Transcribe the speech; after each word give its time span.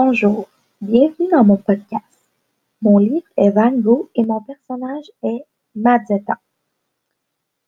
Bonjour, 0.00 0.46
bienvenue 0.80 1.28
dans 1.32 1.42
mon 1.42 1.56
podcast. 1.56 2.04
Mon 2.82 2.98
livre 2.98 3.26
est 3.36 3.50
Van 3.50 3.72
Gogh 3.72 4.08
et 4.14 4.24
mon 4.24 4.40
personnage 4.40 5.10
est 5.24 5.44
Mazetta. 5.74 6.38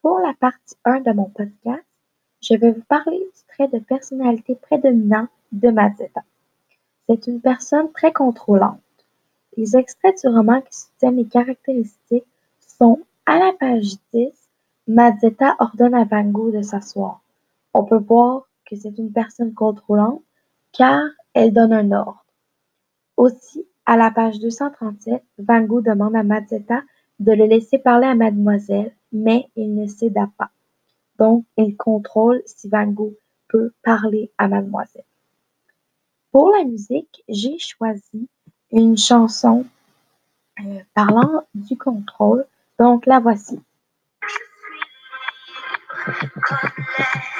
Pour 0.00 0.20
la 0.20 0.32
partie 0.38 0.76
1 0.84 1.00
de 1.00 1.10
mon 1.10 1.24
podcast, 1.24 1.82
je 2.40 2.54
vais 2.54 2.70
vous 2.70 2.84
parler 2.88 3.18
du 3.18 3.42
trait 3.48 3.66
de 3.66 3.80
personnalité 3.80 4.54
prédominant 4.54 5.26
de 5.50 5.70
Mazetta. 5.70 6.20
C'est 7.08 7.26
une 7.26 7.40
personne 7.40 7.90
très 7.90 8.12
contrôlante. 8.12 8.78
Les 9.56 9.76
extraits 9.76 10.20
du 10.22 10.28
roman 10.28 10.60
qui 10.60 10.78
soutiennent 10.78 11.16
les 11.16 11.26
caractéristiques 11.26 12.30
sont 12.78 13.00
à 13.26 13.40
la 13.40 13.52
page 13.58 13.94
10, 14.14 14.28
Mazetta 14.86 15.56
ordonne 15.58 15.96
à 15.96 16.04
Van 16.04 16.30
Gogh 16.30 16.54
de 16.54 16.62
s'asseoir. 16.62 17.22
On 17.74 17.82
peut 17.82 17.98
voir 17.98 18.46
que 18.66 18.76
c'est 18.76 18.96
une 18.98 19.10
personne 19.10 19.52
contrôlante 19.52 20.22
car 20.72 21.02
elle 21.34 21.52
donne 21.52 21.72
un 21.72 21.92
ordre. 21.92 22.24
Aussi, 23.16 23.66
à 23.86 23.96
la 23.96 24.10
page 24.10 24.38
237, 24.40 25.22
Van 25.38 25.60
Gogh 25.62 25.84
demande 25.84 26.16
à 26.16 26.22
Mazetta 26.22 26.82
de 27.18 27.32
le 27.32 27.44
laisser 27.44 27.78
parler 27.78 28.06
à 28.06 28.14
mademoiselle, 28.14 28.94
mais 29.12 29.48
il 29.56 29.74
ne 29.74 29.86
céda 29.86 30.28
pas. 30.38 30.50
Donc, 31.18 31.44
il 31.56 31.76
contrôle 31.76 32.42
si 32.46 32.68
Van 32.68 32.86
Gogh 32.86 33.16
peut 33.48 33.72
parler 33.82 34.30
à 34.38 34.48
mademoiselle. 34.48 35.04
Pour 36.32 36.50
la 36.50 36.64
musique, 36.64 37.24
j'ai 37.28 37.58
choisi 37.58 38.28
une 38.72 38.96
chanson 38.96 39.66
euh, 40.60 40.80
parlant 40.94 41.42
du 41.54 41.76
contrôle. 41.76 42.46
Donc, 42.78 43.06
la 43.06 43.18
voici. 43.20 43.60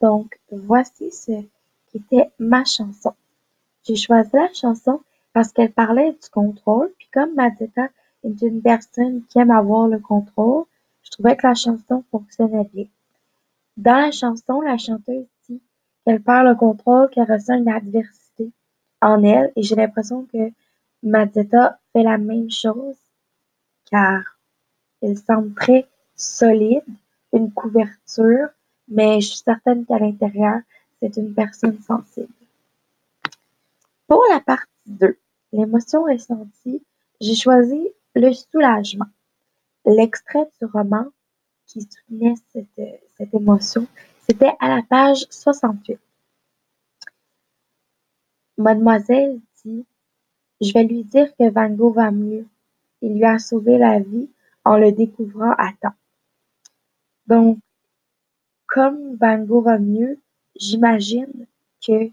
Donc, 0.00 0.38
voici 0.50 1.10
ce 1.10 1.32
qui 1.88 1.96
était 1.96 2.30
ma 2.38 2.64
chanson. 2.64 3.14
J'ai 3.84 3.96
choisi 3.96 4.30
la 4.34 4.52
chanson 4.52 5.00
parce 5.32 5.52
qu'elle 5.52 5.72
parlait 5.72 6.12
du 6.12 6.28
contrôle, 6.30 6.92
puis 6.98 7.08
comme 7.12 7.34
Mazetta 7.34 7.88
est 8.24 8.42
une 8.42 8.62
personne 8.62 9.24
qui 9.26 9.38
aime 9.38 9.50
avoir 9.50 9.88
le 9.88 9.98
contrôle, 9.98 10.64
je 11.02 11.10
trouvais 11.10 11.36
que 11.36 11.46
la 11.46 11.54
chanson 11.54 12.04
fonctionnait 12.10 12.68
bien. 12.72 12.86
Dans 13.76 13.96
la 13.96 14.10
chanson, 14.10 14.60
la 14.60 14.76
chanteuse 14.76 15.26
dit 15.48 15.62
qu'elle 16.04 16.22
perd 16.22 16.46
le 16.46 16.54
contrôle, 16.54 17.08
qu'elle 17.10 17.30
ressent 17.30 17.54
une 17.54 17.68
adversité 17.68 18.50
en 19.00 19.22
elle, 19.22 19.52
et 19.56 19.62
j'ai 19.62 19.76
l'impression 19.76 20.26
que 20.32 20.50
Mazetta 21.02 21.78
fait 21.92 22.02
la 22.02 22.18
même 22.18 22.50
chose, 22.50 22.96
car 23.90 24.38
elle 25.00 25.16
semble 25.16 25.54
très 25.54 25.86
solide, 26.16 26.82
une 27.32 27.52
couverture, 27.52 28.48
mais 28.88 29.20
je 29.20 29.28
suis 29.28 29.38
certaine 29.38 29.84
qu'à 29.84 29.98
l'intérieur, 29.98 30.60
c'est 31.00 31.16
une 31.16 31.34
personne 31.34 31.80
sensible. 31.80 32.32
Pour 34.06 34.22
la 34.30 34.40
partie 34.40 34.66
2, 34.86 35.18
l'émotion 35.52 36.04
ressentie, 36.04 36.82
j'ai 37.20 37.34
choisi 37.34 37.88
le 38.14 38.32
soulagement. 38.32 39.06
L'extrait 39.84 40.48
du 40.60 40.66
roman 40.66 41.06
qui 41.66 41.82
soutenait 41.82 42.34
cette, 42.52 43.34
émotion, 43.34 43.86
c'était 44.26 44.54
à 44.60 44.76
la 44.76 44.82
page 44.82 45.26
68. 45.30 45.98
Mademoiselle 48.56 49.40
dit 49.64 49.84
Je 50.60 50.72
vais 50.72 50.84
lui 50.84 51.04
dire 51.04 51.34
que 51.36 51.50
Van 51.50 51.68
Gogh 51.68 51.94
va 51.94 52.10
mieux. 52.10 52.46
Il 53.02 53.14
lui 53.14 53.24
a 53.24 53.38
sauvé 53.38 53.78
la 53.78 54.00
vie 54.00 54.30
en 54.64 54.76
le 54.78 54.90
découvrant 54.92 55.52
à 55.52 55.72
temps. 55.80 55.94
Donc, 57.26 57.58
comme 58.78 59.16
Van 59.16 59.38
Gogh 59.38 59.64
va 59.64 59.76
mieux, 59.76 60.20
j'imagine 60.54 61.46
que 61.84 62.12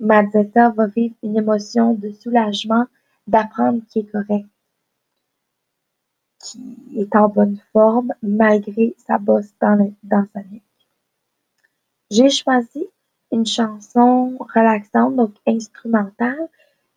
Mazetta 0.00 0.70
va 0.70 0.86
vivre 0.86 1.14
une 1.22 1.36
émotion 1.36 1.92
de 1.92 2.12
soulagement 2.12 2.86
d'apprendre 3.26 3.82
qu'il 3.90 4.06
est 4.06 4.10
correct, 4.10 4.46
qu'il 6.38 6.98
est 6.98 7.14
en 7.14 7.28
bonne 7.28 7.58
forme 7.74 8.14
malgré 8.22 8.94
sa 9.06 9.18
bosse 9.18 9.52
dans, 9.60 9.92
dans 10.02 10.24
sa 10.32 10.42
nuque. 10.44 10.62
J'ai 12.10 12.30
choisi 12.30 12.86
une 13.30 13.44
chanson 13.44 14.38
relaxante, 14.54 15.14
donc 15.14 15.34
instrumentale, 15.46 16.48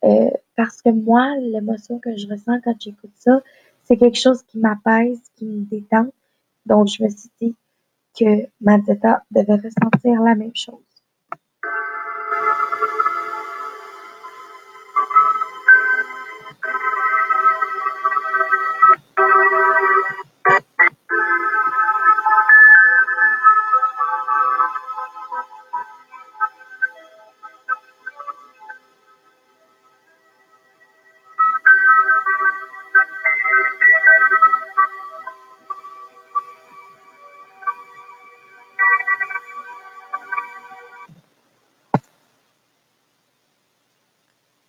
euh, 0.06 0.30
parce 0.56 0.82
que 0.82 0.90
moi, 0.90 1.36
l'émotion 1.36 2.00
que 2.00 2.16
je 2.16 2.30
ressens 2.30 2.62
quand 2.62 2.80
j'écoute 2.80 3.12
ça, 3.16 3.42
c'est 3.84 3.98
quelque 3.98 4.18
chose 4.18 4.42
qui 4.44 4.58
m'apaise, 4.58 5.20
qui 5.36 5.44
me 5.44 5.66
détend. 5.66 6.08
Donc, 6.66 6.88
je 6.88 7.04
me 7.04 7.10
suis 7.10 7.30
dit 7.42 7.56
que 8.18 8.48
Mazetta 8.62 9.24
devait 9.32 9.56
ressentir 9.56 10.22
la 10.22 10.36
même 10.36 10.56
chose. 10.56 10.92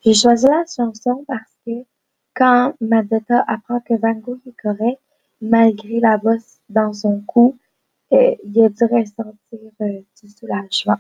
J'ai 0.05 0.15
choisi 0.15 0.47
la 0.47 0.65
chanson 0.67 1.25
parce 1.29 1.57
que 1.65 1.85
quand 2.35 2.75
Mazetta 2.81 3.45
apprend 3.47 3.81
que 3.81 3.95
Van 3.95 4.15
Gogh 4.15 4.41
est 4.47 4.61
correct, 4.61 5.01
malgré 5.41 6.01
la 6.01 6.17
bosse 6.17 6.59
dans 6.69 6.93
son 6.93 7.21
cou, 7.21 7.57
euh, 8.13 8.35
il 8.45 8.65
a 8.65 8.69
dû 8.69 8.85
ressentir 8.85 9.61
euh, 9.81 10.01
du 10.21 10.29
soulagement. 10.29 10.99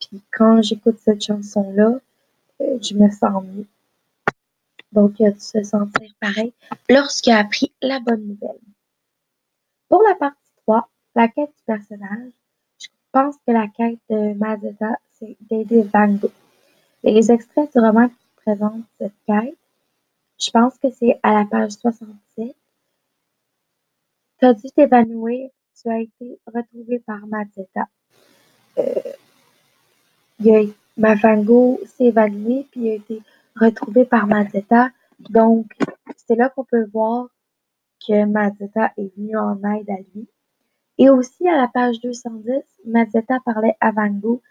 Puis 0.00 0.20
quand 0.32 0.60
j'écoute 0.62 0.98
cette 1.02 1.24
chanson-là, 1.24 1.98
euh, 2.60 2.78
je 2.82 2.94
me 2.94 3.10
sens 3.10 3.42
mieux. 3.44 3.66
Donc, 4.92 5.18
il 5.18 5.26
a 5.26 5.30
dû 5.30 5.40
se 5.40 5.62
sentir 5.62 6.12
pareil 6.20 6.52
lorsqu'il 6.88 7.32
a 7.32 7.38
appris 7.38 7.72
la 7.80 8.00
bonne 8.00 8.26
nouvelle. 8.26 8.60
Pour 9.88 10.02
la 10.02 10.14
partie 10.14 10.36
3, 10.66 10.88
la 11.14 11.28
quête 11.28 11.50
du 11.56 11.62
personnage, 11.64 12.32
je 12.78 12.88
pense 13.12 13.36
que 13.46 13.52
la 13.52 13.68
quête 13.68 13.98
de 14.10 14.34
Mazetta, 14.34 14.98
c'est 15.18 15.36
d'aider 15.48 15.82
Van 15.82 16.08
Gogh. 16.08 16.30
Les 17.02 17.32
extraits 17.32 17.72
du 17.72 17.78
roman 17.78 18.08
qui 18.08 18.26
présentent 18.36 18.84
cette 18.98 19.14
quête, 19.26 19.56
je 20.38 20.50
pense 20.50 20.76
que 20.78 20.90
c'est 20.90 21.18
à 21.22 21.32
la 21.34 21.44
page 21.44 21.72
67. 21.72 22.54
Tu 24.38 24.44
as 24.46 24.54
dû 24.54 24.68
t'évanouir, 24.70 25.50
tu 25.80 25.90
as 25.90 26.00
été 26.00 26.38
retrouvé 26.46 26.98
par 27.00 27.26
Mazetta. 27.26 27.86
Euh, 28.78 30.66
Mafango 30.96 31.80
s'est 31.86 32.06
évanoui, 32.06 32.66
puis 32.70 32.80
il 32.80 32.90
a 32.90 32.94
été 32.94 33.22
retrouvé 33.56 34.04
par 34.04 34.26
Mazetta. 34.26 34.90
Donc, 35.18 35.72
c'est 36.16 36.36
là 36.36 36.48
qu'on 36.50 36.64
peut 36.64 36.86
voir 36.92 37.28
que 38.06 38.24
Mazetta 38.24 38.92
est 38.96 39.14
venu 39.16 39.36
en 39.36 39.56
aide 39.64 39.90
à 39.90 39.98
lui. 40.14 40.28
Et 40.98 41.08
aussi, 41.08 41.48
à 41.48 41.56
la 41.56 41.68
page 41.68 42.00
210, 42.00 42.62
Mazetta 42.84 43.38
parlait 43.44 43.76
à 43.80 43.90
Van 43.90 44.08
Gogh 44.08 44.42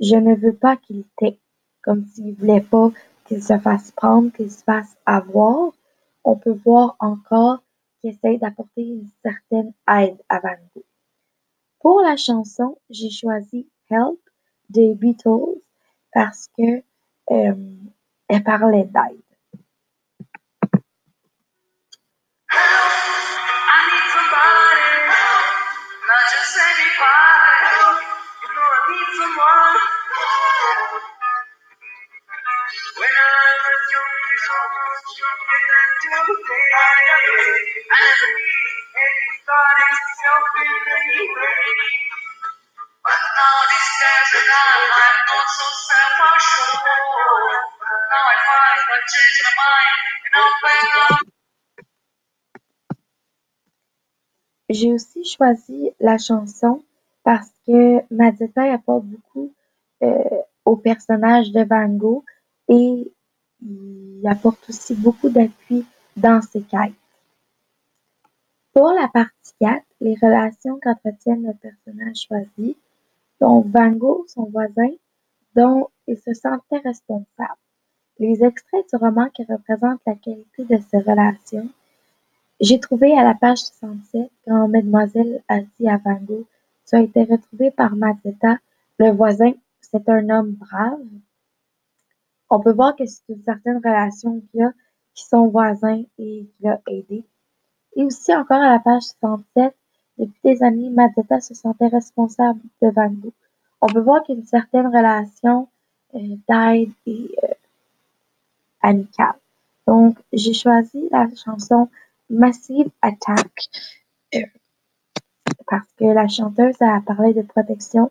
je 0.00 0.16
ne 0.16 0.34
veux 0.34 0.54
pas 0.54 0.76
qu'il 0.76 1.04
t'ait, 1.16 1.38
comme 1.82 2.04
s'il 2.06 2.34
voulait 2.34 2.60
pas 2.60 2.90
qu'il 3.26 3.42
se 3.42 3.58
fasse 3.58 3.90
prendre, 3.92 4.32
qu'il 4.32 4.50
se 4.50 4.62
fasse 4.62 4.96
avoir. 5.04 5.72
On 6.24 6.36
peut 6.36 6.58
voir 6.64 6.96
encore 7.00 7.62
qu'il 8.00 8.10
essaie 8.10 8.38
d'apporter 8.38 8.82
une 8.82 9.08
certaine 9.22 9.72
aide 9.88 10.18
à 10.28 10.40
Van 10.40 10.56
Gogh. 10.74 10.84
Pour 11.80 12.00
la 12.00 12.16
chanson, 12.16 12.78
j'ai 12.90 13.10
choisi 13.10 13.68
Help 13.90 14.18
des 14.70 14.94
Beatles 14.94 15.60
parce 16.12 16.48
que 16.56 16.82
euh, 17.30 17.54
elle 18.28 18.42
parlait 18.42 18.84
d'aide. 18.84 19.25
J'ai 54.68 54.92
aussi 54.92 55.24
choisi 55.24 55.92
la 56.00 56.18
chanson 56.18 56.84
parce 57.22 57.48
que 57.66 58.02
ma 58.12 58.30
apporte 58.74 59.04
beaucoup 59.04 59.52
au 60.64 60.76
personnage 60.76 61.52
de 61.52 61.64
Van 61.64 61.88
Gogh 61.88 62.24
et 62.68 63.12
il 63.62 64.22
apporte 64.26 64.68
aussi 64.68 64.94
beaucoup 64.94 65.28
d'appui 65.28 65.86
dans 66.16 66.42
ses 66.42 66.62
quêtes. 66.62 66.92
Pour 68.72 68.90
la 68.92 69.08
partie 69.08 69.54
4, 69.60 69.82
les 70.00 70.14
relations 70.20 70.78
qu'entretiennent 70.82 71.46
le 71.46 71.54
personnage 71.54 72.26
choisi, 72.28 72.76
donc 73.40 73.66
Van 73.68 73.90
Gogh, 73.90 74.26
son 74.28 74.44
voisin, 74.44 74.90
dont 75.54 75.88
il 76.06 76.18
se 76.18 76.34
sentait 76.34 76.78
responsable. 76.78 77.56
Les 78.18 78.44
extraits 78.44 78.86
du 78.90 78.96
roman 78.96 79.28
qui 79.30 79.44
représentent 79.44 80.02
la 80.06 80.14
qualité 80.14 80.64
de 80.64 80.78
ces 80.90 80.98
relations, 80.98 81.68
j'ai 82.60 82.80
trouvé 82.80 83.16
à 83.16 83.22
la 83.22 83.34
page 83.34 83.58
67 83.58 84.30
quand 84.46 84.68
Mademoiselle 84.68 85.42
a 85.48 85.60
dit 85.60 85.88
à 85.88 85.98
Van 85.98 86.18
Gogh 86.22 86.46
Tu 86.86 86.96
as 86.96 87.00
été 87.00 87.24
retrouvé 87.24 87.70
par 87.70 87.94
Mazzetta, 87.94 88.58
le 88.98 89.10
voisin, 89.10 89.52
un 90.06 90.30
homme 90.30 90.52
brave. 90.52 91.00
On 92.50 92.60
peut 92.60 92.72
voir 92.72 92.94
que 92.94 93.06
c'est 93.06 93.22
une 93.28 93.42
certaine 93.42 93.78
relation 93.78 94.40
qu'il 94.40 94.62
a 94.62 94.72
qui 95.14 95.24
sont 95.24 95.48
voisins 95.48 96.04
et 96.18 96.46
qui 96.46 96.50
l'a 96.60 96.80
aidé. 96.88 97.24
Et 97.96 98.04
aussi 98.04 98.34
encore 98.34 98.60
à 98.60 98.70
la 98.70 98.78
page 98.78 99.02
67, 99.20 99.74
depuis 100.18 100.40
des 100.44 100.62
années, 100.62 100.90
Mazzetta 100.90 101.40
se 101.40 101.54
sentait 101.54 101.88
responsable 101.88 102.60
de 102.82 102.88
Van 102.90 103.08
Gogh. 103.08 103.32
On 103.80 103.86
peut 103.86 104.00
voir 104.00 104.22
qu'il 104.22 104.34
y 104.34 104.38
a 104.38 104.40
une 104.40 104.46
certaine 104.46 104.86
relation 104.86 105.68
d'aide 106.12 106.90
et 107.06 107.36
amicale. 108.82 109.34
Donc, 109.86 110.18
j'ai 110.32 110.54
choisi 110.54 111.08
la 111.10 111.26
chanson 111.34 111.88
Massive 112.28 112.90
Attack 113.02 113.68
parce 115.66 115.88
que 115.98 116.04
la 116.04 116.28
chanteuse 116.28 116.80
a 116.80 117.00
parlé 117.00 117.34
de 117.34 117.42
protection, 117.42 118.10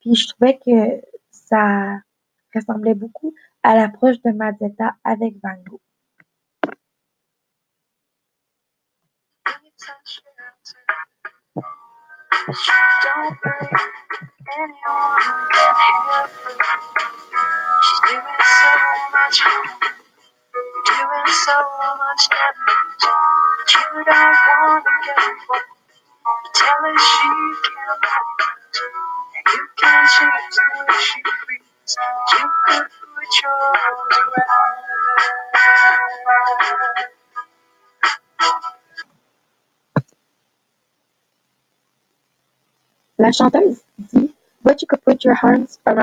puis 0.00 0.14
je 0.14 0.28
trouvais 0.28 0.58
que 0.58 1.00
ça 1.46 1.98
ressemblait 2.54 2.94
beaucoup 2.94 3.34
à 3.62 3.74
l'approche 3.74 4.20
de 4.22 4.32
Mazzetta 4.32 4.94
avec 5.04 5.34
Van 5.42 5.56
Gogh. 5.64 5.80
La 43.18 43.32
chanteuse 43.32 43.82
dit 43.98 44.34
But 44.62 44.82
you 44.82 44.88
could 44.88 45.02
put 45.04 45.24
your 45.24 45.36
arms 45.42 45.78
around 45.86 45.98